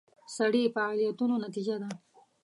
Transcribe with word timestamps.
سړي 0.35 0.63
فعالیتونو 0.75 1.35
نتیجه 1.45 1.75
ده. 1.81 1.89